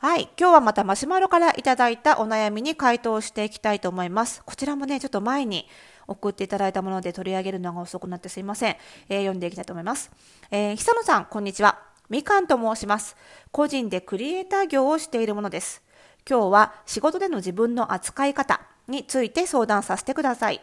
[0.00, 0.28] はい。
[0.38, 4.44] 今日はまたマシュマロからいただいたお悩みに回答していきたいと思います。
[4.44, 5.66] こちらもね、ちょっと前に
[6.06, 8.76] 送っていただいたもので取り上げるのが遅くなってすいません。
[9.08, 10.12] えー、読んでいきたいと思います。
[10.52, 11.80] えー、久野さん、こんにちは。
[12.10, 13.16] みかんと申します。
[13.50, 15.82] 個人でクリエイター業をしているものです。
[16.30, 20.60] 今日は仕事での自分の扱い方について相談させてください。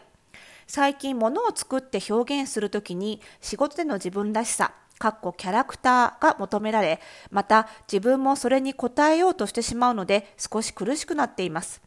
[0.66, 7.00] 最近物を作って表現するときに仕事での自分らしさ、かっこキャラクターが求められ、
[7.30, 11.82] また自分もそれに応えようとしてしまうので少し苦しくなっています。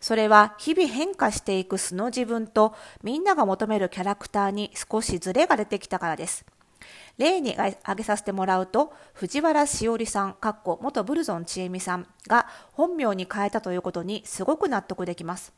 [0.00, 6.44] それは日々変化していく素の自分とみんなが求めるキャラクターに少しズレが出てきたからです。
[7.18, 15.52] 例に挙げさせてもらうと、藤原しおりさん、かっこ元ブルゾンちえみさんが本名に変えたということにすごく納得できます。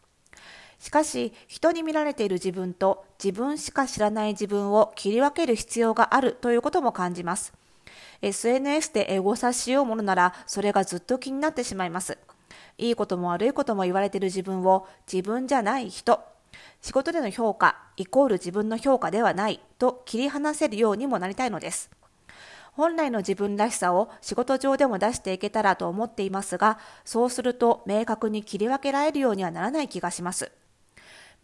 [0.78, 7.52] しかし、人に見られている自分と自分しか知らない自分を切り分ける必要があるということも感じます。
[8.22, 12.18] SNS でエゴサしようものなら、それがずっと気になってしまいます。
[12.78, 16.20] いいことも悪いことも言われている自分を自分じゃない人、
[16.80, 21.90] 仕事での評価イコール自分の評価ではないと切り離せるようにもなりたいのです。
[22.72, 30.50] 本来の自分らしさを仕事上でも出していけたらと思っていますが、そうすると明確に切り分けられるようにはならない気がします。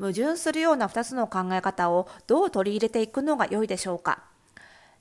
[0.01, 4.25] 矛盾するような2つの考え方をどう取り入れていくのが良いでしょうか？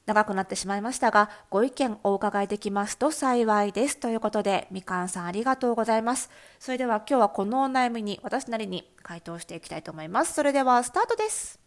[0.06, 3.98] 長くなってしまいましたが、ご意見お伺いできますと幸いです。
[3.98, 6.30] ということで、みかんさんありがとうございます。
[6.60, 10.34] それでは今日はこのお悩みに私なりに回答していきたいと思います。
[10.34, 11.60] それではスタートです。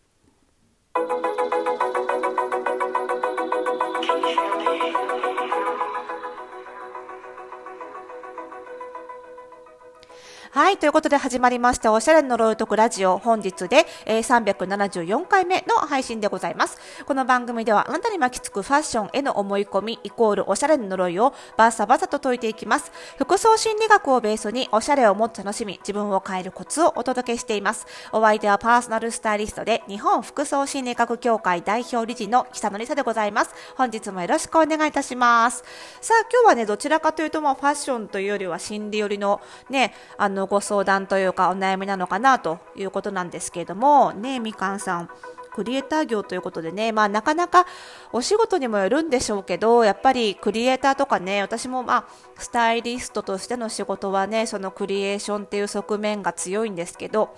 [10.55, 10.77] はい。
[10.77, 13.17] ということで始まりました、おしゃれの呪いとくラジオ。
[13.17, 16.79] 本日で、えー、374回目の配信でございます。
[17.07, 22.93] この番組では、あなたに巻きつくファッションへの思い込み、イコールおしゃれの呪いをバサバサと解いていきます。
[23.17, 27.87] 服装心理学をベースに、おしゃれをもっと楽しみ、自分を変えるコツをお届けしています。
[28.13, 33.55] お相手はパーソナルスタイリストで、日本服装心理学協会代表理事の北野里沙でございます。
[33.79, 35.65] 本日もよろしくお願いいたします。
[36.03, 39.41] さあ、今日はね、どちらかというと、まあ、ファッションというよりは心理寄りの
[39.71, 45.09] ね、あの、のご相談というかお悩みなのかなということなんですけれども、ねみかんさん。
[45.55, 47.67] クリエイター業ということでね、まあなかなか
[48.11, 52.05] お仕事にもよるんでしょうけど、やっぱりクリエイターとかね、私もまあ
[52.39, 57.37] スタイリストとしての仕事はね、そのクリエーションっていう側面が強いんですけど、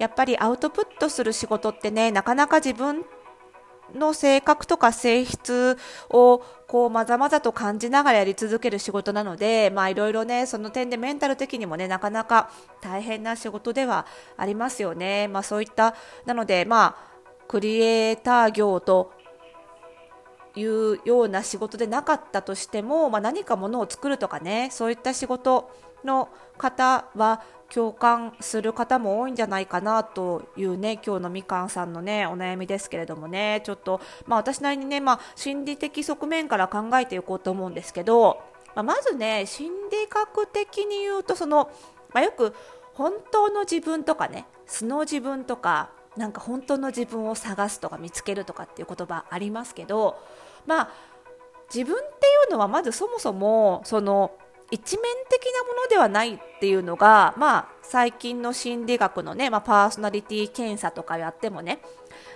[0.00, 3.04] やっぱりアウトプットする仕事ってね、なかなか自分
[3.94, 5.78] の性格とか性質
[6.10, 12.50] をこうまざまざと感じながらやり続ける仕事なので、まあいろいろね、その点でメンタル的にもね、なかなか
[12.80, 14.06] 大変な仕事では
[14.36, 15.28] ありますよね。
[15.28, 15.94] まあそういった、
[16.26, 17.14] なのでまあ、
[17.46, 19.12] クリエイター業と
[20.56, 25.70] いうような仕事でなかったとしても、まあ、何かものを作るとかね、そういった仕事
[26.04, 26.28] の
[26.58, 27.42] 方は
[27.74, 33.62] 共感する方も多いんじゃないかなというね今日のみかんさんのねお悩みですけれどもね。
[33.64, 38.40] ちょっと、まあ、私なりにね、まあ、心理的側面から考えていこうと思うんですけど、
[38.76, 41.68] まあ、まずね心理学的に言うとその、
[42.12, 42.54] まあ、よく
[42.92, 50.16] 本当の自分とかね素の自分とかなんか本当の自分を探すとか見つけるとかっていう言葉ありますけど
[50.64, 50.90] まあ
[51.74, 52.08] 自分ってい
[52.48, 54.30] うのはまずそもそもその
[54.70, 61.80] 一面的なものではないっていうのが、まあ、最近の心理学のね、まあ、パーソナリティ検査とかやってもね、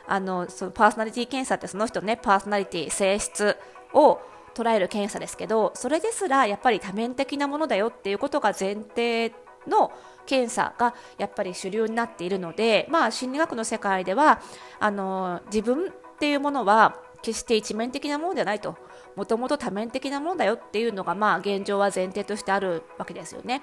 [0.07, 3.57] あの、そのパーソナリティ検査ってその人ね、パーソナリティ、性質
[3.93, 4.21] を
[4.55, 9.33] 捉える検査ですけど、それですらやっぱり多面的なものだよっていうことが前提
[9.67, 9.93] の
[10.27, 14.41] 検査がやっぱり主流になっているので、まあ、心理学の世界では、
[14.81, 18.77] あの、自分っていうものは決して一面的なものではないと。
[19.19, 23.63] もともと多面的なものだよっていうのが、まあ、現状は前提としてあるわけですよね。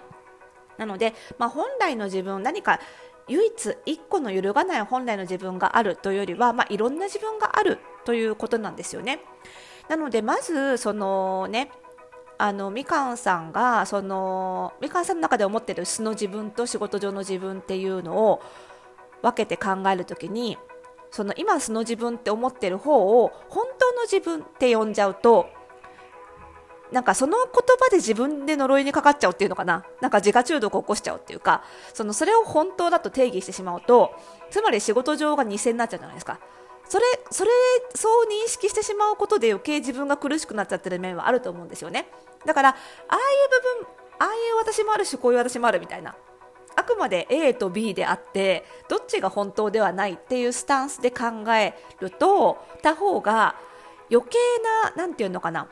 [0.77, 2.81] なので、まあ、本来の自分何か
[3.29, 9.21] 唯一一個の揺るがない本来の自分があるというよりは、まあ、いろんな自分があるということなんですよね。
[9.88, 11.72] なのでまずそのね
[12.37, 18.41] あのみかんさんがそのみかんさんの中で思ってる素の自分と仕事上の自分っていうのを
[19.22, 20.58] 分けて考えるときに
[21.16, 25.47] その今素の自分って思ってる方を本当の自分って呼んじゃうと
[26.91, 29.85] なんかその言葉で自分で呪いにかかっちゃうっていうのかな？
[30.02, 31.64] なんか自我中毒を起こしちゃうっていうか
[31.94, 34.12] そのそれを本当だと定義してしまうと
[34.52, 36.38] つまり仕事上が偽になっちゃうじゃないですか。
[36.90, 37.52] それそれ
[37.96, 42.09] そう認識してしまうことで余計自分が苦しくなっちゃってる面はあると思うんですよね。
[42.46, 43.20] だからああいう
[43.79, 43.88] 部分
[44.20, 46.14] ああいう私もあるしこういう私もあるみたいな。
[46.75, 51.25] あくまで A と B であってどっちが本当ではないっていうスタンスで考
[51.55, 53.55] えると他方が
[54.11, 54.37] 余計
[54.85, 55.67] な何て言うのかな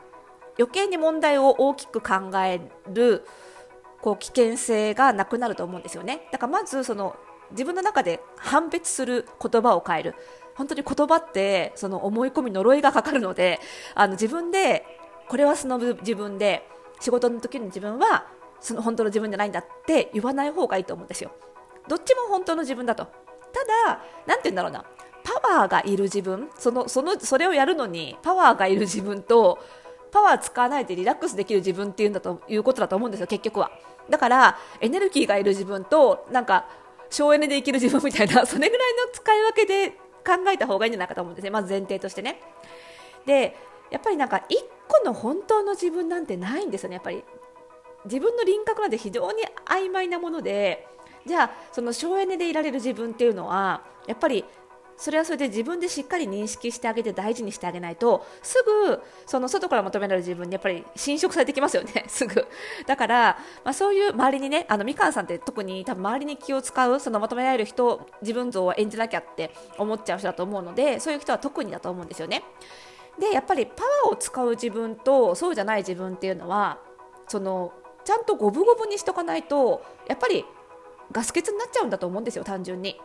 [0.58, 2.60] 余計に問題を大きく考え
[2.92, 3.26] る
[4.00, 6.28] こう危険性がなくなると思うんですよね。
[6.30, 7.16] だからまずその
[7.50, 10.14] 自分の中で判別する言葉を変える。
[10.54, 13.58] 本当に言葉ってその思い込み呪いがかかるので
[13.94, 14.84] あの自分で
[15.28, 16.68] これは素の自分で
[17.00, 18.26] 仕事の時の自分は
[18.64, 21.32] その本当の自分じゃないんだって言わない方がいいと思うんですよ。
[21.86, 23.04] どっちも本当の自分だと。
[23.04, 23.10] た
[23.90, 24.84] だ何て言うんだろうな。
[25.22, 29.58] パワーがいる自分そのそのそれをやるのにパワーがいる自分と
[30.10, 33.70] パワー使わないでリラックスできる自分っていうんだということだと思うんですよ結局は。
[34.08, 36.66] だからエネルギーがいる自分となんか
[37.10, 39.90] 省エネで生きる自分みたいな それぐらいの使い分けで
[40.24, 41.50] 考えた方がいいんじゃないかと思うんですね。
[41.50, 42.40] まず前提としてね。
[43.26, 43.56] で
[43.90, 44.42] やっぱりなんか1
[44.88, 47.22] 個の本当の自分なんてないんですよねやっぱり。
[48.04, 50.86] 自分の輪郭なんて非常に曖昧なもので
[51.26, 54.44] じゃあその省エネでいられる自分っていうのはやっぱり
[54.96, 62.46] それはそれで自分でしっかり認識してあげて大事にしてあげないとすぐその外から求められる自分にやっぱり侵食されてきますよね すぐ。
[62.86, 72.44] だから、まあ、そういう周りにねあのみかんさんって特に多分周りに気を使うその求められる人自分像を演じなきゃって思っちゃう人だと思うのでそういう人は特にだと思うんですよね。
[73.18, 76.78] でやっぱりパワーを使う自分とそうじゃない自分っていうのは
[77.28, 77.72] その
[78.04, 80.44] ちゃんと五分五分にしとかないとやっぱり
[81.12, 83.00] ガス欠になっちゃうんだと思うんですよ単純に。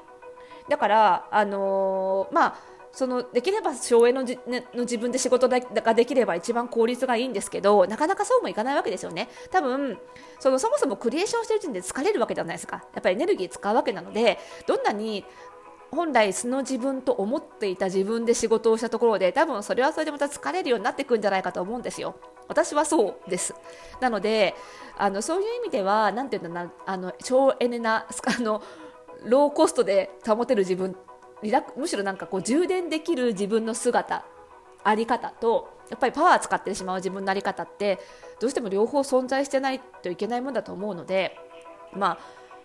[0.69, 2.55] だからあのー、まあ
[2.91, 5.59] そのできれば省エネの、ね、の自分で仕事が
[5.93, 9.29] できれば一番効率がいいんですけどなかなかそうもいかないわけですよね。
[9.51, 9.97] 多分
[10.39, 12.83] そのそもそもクリエーションしてる時点で疲れるわけじゃないですか。
[12.93, 15.23] やっぱりエネルギー使うわけなのでどんなに
[15.91, 22.15] 本来素の自分と思っていた自分で仕事をしたところで多分それはそれでまた疲れるようになっていくんじゃないかと思うんですよ。
[22.49, 23.55] 私はそうです。
[24.01, 24.55] なので
[24.97, 28.05] あのそういう意味では何て言うんだなあの省エネな
[28.37, 28.61] あの
[29.23, 30.95] ローコストで保てる自分
[31.41, 34.25] リラむしろなんかこう充電できる自分の姿
[34.83, 37.99] あり方とやっぱりパワー使ってしまう自分のあり方って
[38.39, 41.37] どうしても両方存在してないといけないもんだと思うので
[41.93, 42.19] まあ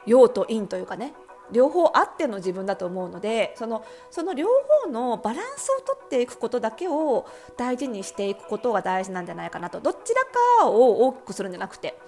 [0.06, 1.14] 陽と陰というかね
[1.52, 4.48] 両方あっての自分だと思うのでそのその両
[4.84, 7.26] 方のバランスをとっていくことだけを
[7.56, 9.80] 大事にしていくことが大事なんじゃないかなと。
[9.80, 10.22] どちら
[10.60, 11.98] かを大きくするんじゃなくて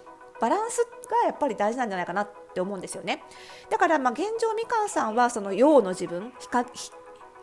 [0.40, 3.22] バランスがやっぱり大事なんじゃないかなって思うんですよね。
[3.70, 6.32] だからまあ現状みかんさんはその陽の自分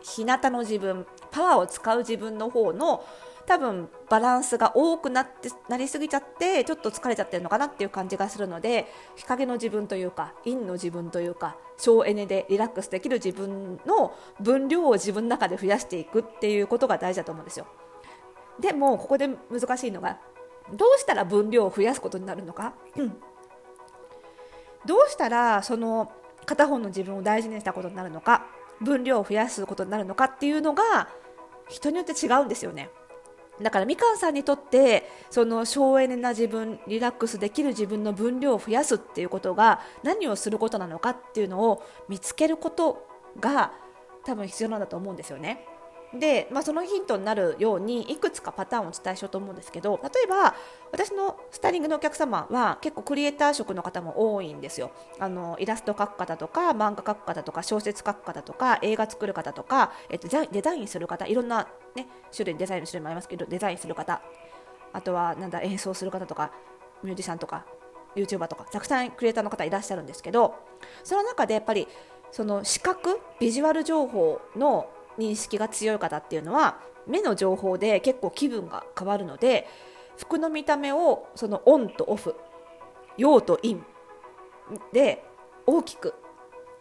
[0.04, 3.04] 日向の自分パワーを使う自分の方の
[3.46, 8.86] 多分バランスが多くなってなりすぎちゃってちょっと疲れちゃってるのかなっていう感じがするので
[9.16, 17.66] 日陰の自分というか陰の自分というか省エネでリラックスできる自分の分量を自分の中で増やしていくっていうことが大事だと思うんですよ
[18.60, 20.18] でもここで難しいのが
[20.72, 23.16] どうしたら分量を増やすことになるのか、うん、
[24.86, 26.10] どうしたらその
[26.46, 28.46] 片方の自分を大事にしたことになるのか
[28.80, 31.08] 分量を増やすことになるのかっていうのが
[31.68, 32.90] 人によって違うんですよね。
[33.62, 43.06] だからみかんさんにとってその省エネな自分リラックスできる自分の分量を増やすっていうことが何をすることなのかっていうのを見つけること
[43.38, 43.72] が
[44.24, 45.66] 多分必要なんだと思うんですよね。
[46.18, 50.54] で、まあ、そのヒントになるようにいくつかパターンをお伝えしようと思うんですけど例えば
[50.92, 54.92] 私のスタイリングのお客様は結構クリエイター職の方も多いんですよ。
[55.18, 64.22] あのイラスト描く方とか漫画描く方とか小説書く方とか映画作る方とか、えっと、デザインする方いろんな、ね、種類デザインの種類もありますけどデザインする方。
[64.92, 66.52] あとはなんだ演奏する方とか
[67.02, 67.66] ミュージシャンとか
[68.14, 70.54] YouTuber とかたくさんクリエイターの方いらっしゃるんですけど
[71.02, 71.88] その中でやっぱり
[72.30, 79.66] その視覚ビジュアル情報の認識が強い方っていうのは目の情報で結構気分が変わるので
[80.16, 82.34] 服の見た目をそのオンとオフ
[83.16, 83.78] 陽と陰
[84.92, 85.24] で
[85.66, 86.14] 大きく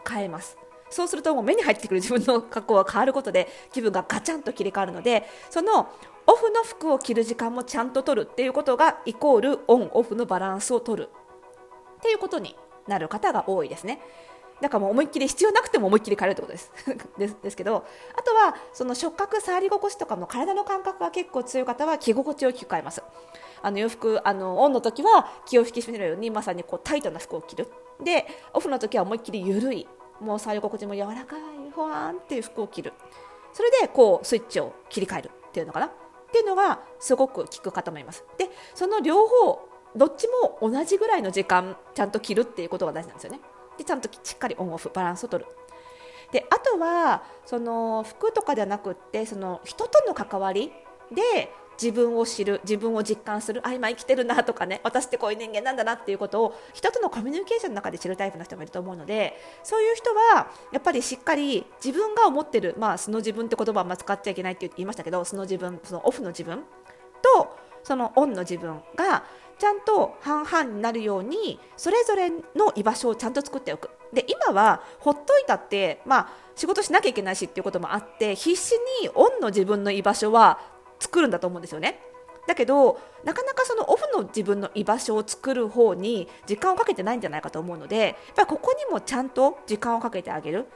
[0.08, 0.58] 変えます
[0.90, 5.90] そうするともう目に入ってくる 自分の格好が変わることで気分がガチャンと切り替わるのでその
[6.26, 11.10] オフの服を着る時間もちゃんと取るっていうことがイコールオンオフのバランスを取る
[11.98, 12.56] っていうことに
[12.88, 14.02] なる方が多いですね。
[14.62, 16.72] だからもう思いっきり必要なくても思いっきり変えるってことです。
[17.42, 23.04] ですけどあとはその触覚触り心地とかも体の感覚が結構強い方は着心地を聞き換えます。
[23.62, 27.68] あの洋服あのオンの時は気を引き締めるようにまさにこうタイトな服を着る。
[28.02, 29.88] でオフの時は思いっきり緩い。
[30.20, 32.94] もう触り心地も柔らかいふわーんっていう服を着る。
[33.52, 35.88] それでこうスイッチを切り替えるっていうのかな。
[35.88, 35.92] っ
[36.34, 38.26] ていうのがすごく効く方もいます。
[38.38, 39.60] でその両方
[39.96, 43.40] どっちも同じぐらいの時間ちゃんと着るっていうことが大事なんですよね。
[43.78, 45.50] でちゃんとしっかりオンオフバランスを取る。
[46.32, 50.72] であとはその服とかではなくってその人との関わり
[51.12, 51.52] で
[51.82, 66.64] 自分を知る自分を実感するあ今生きてるなとかね私ってこういう人間なんだなっていうことを人とのコミュニケーションの中で知るタイプの人もいると思うのでそういう人はやっぱりしっかり自分が思ってるまあ素の自分って言葉はあんま使っちゃいけないって言いましたけど素の自分そのオフの自分
[67.36, 69.24] とそのオンの自分が
[69.58, 80.60] ちゃんと半々になるようにそれぞれの居場所をちゃんと作っておくで今はほっといたって、まあ、仕事しなきゃいけないしっていうこともあって必死にオンの自分の居場所は
[81.00, 82.00] 作るんだと思うんですよね。
[82.48, 90.68] だけどなかなかそのオフの自分の居場所を作る方に時間をかけてないんじゃないかと思うのでやっぱここにもちゃんと時間をかけてあげる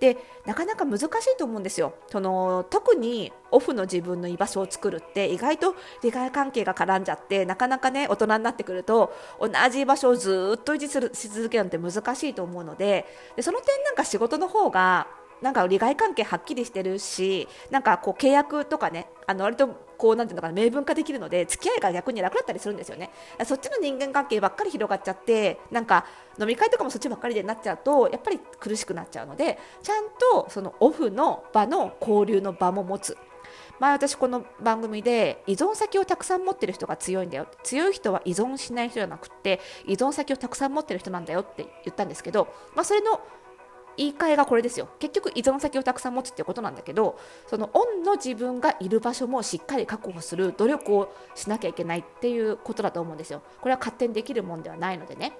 [0.00, 1.94] でなかなか難しいと思うんですよ。
[2.08, 15.06] その特にオフの自分の居場所を作るって意外と利害関係が絡んじゃってなかなかね大人になってくると同じ居場所をずっと維持するし続けるのって難しいと思うのででその点なんか仕事の方が
[15.42, 23.10] なんか利害関係はっきりしてるしなんかこう契約とかねあの割とこうなんていうのかな明文化できるので付き合いが逆に楽だったりするんですよね。
[23.44, 26.06] そっちの人間関係ばっかり広がっちゃってなんか
[26.38, 33.16] 飲み会とかもそっちばっかりでなっちゃうとやっぱり苦しくなっちゃうのでちゃんとそのオフの場の交流の場も持つ。
[33.78, 37.46] 前私この番組で依存先をたくさん持ってる人が強いんだよ。
[37.62, 43.20] 強い人は依存しない人じゃなくて依存先をたくさん持ってる人なんだよって言ったんですけど、まあ、それの
[43.96, 44.88] 言い換えがこれですよ。
[44.98, 53.42] 結局依存先をたくさん持つっていうことなんだけどそのオンの自分がいる場所もしっかり確保する努力をしなきゃいけないっていうことだと思うんですよ。
[53.60, 55.38] これは勝手にできるもんではないのでね。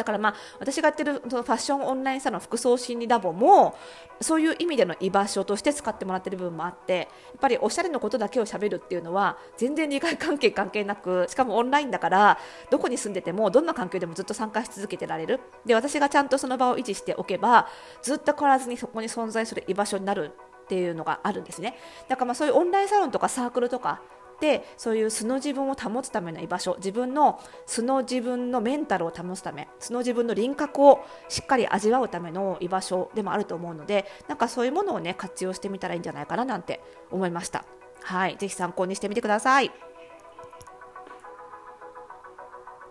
[0.00, 3.76] だからまあ私がやってるそのファッションオンラインサロン服装心理ラボも
[4.22, 7.06] そういう意味での居場所として使ってもらってる部分もあってやっ
[7.38, 12.38] ぱりおしゃれのことだけをしゃべるっていうのは全然利害関係関係なくしかもオンラインだから
[12.70, 15.40] どこに住んでてもどんな環境でもずっと参加し続けてられる。
[15.66, 17.68] で私がちゃんとその場を維持しておけば
[18.00, 20.32] ずっと変わらずにそこに存在する居場所になる
[20.64, 21.76] っていうのがあるんですね。
[22.08, 24.00] だからまあそういうオンラインサロンとかサークルとか
[24.40, 36.80] ってそういう素の自分を保つための居場所自分の素の自分のメンタルを保つため素の自分の輪郭をしっかり味わうための居場所でもあると思うのでなんかそういうものをね活用してみたらいいんじゃないかななんて
[37.10, 37.64] 思いました。
[38.02, 38.36] はい。
[38.38, 39.70] ぜひ参考にしてみてください。